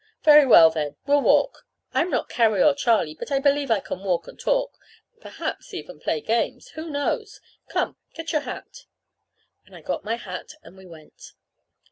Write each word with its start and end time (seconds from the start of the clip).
Very 0.23 0.47
well, 0.47 0.71
then, 0.71 0.95
we'll 1.05 1.21
walk. 1.21 1.67
I'm 1.93 2.09
not 2.09 2.27
Carrie 2.27 2.63
or 2.63 2.73
Charlie, 2.73 3.13
but 3.13 3.31
I 3.31 3.37
believe 3.37 3.69
I 3.69 3.79
can 3.79 3.99
walk 3.99 4.27
and 4.27 4.39
talk 4.39 4.75
perhaps 5.19 5.75
even 5.75 5.99
play 5.99 6.21
games. 6.21 6.69
Who 6.69 6.89
knows? 6.89 7.39
Come, 7.69 7.97
get 8.15 8.31
your 8.31 8.41
hat." 8.41 8.87
And 9.63 9.75
I 9.75 9.81
got 9.81 10.03
my 10.03 10.15
hat, 10.15 10.55
and 10.63 10.75
we 10.75 10.87
went. 10.87 11.33